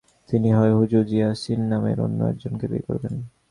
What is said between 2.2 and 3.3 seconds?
একজনকে বিয়ে করেন।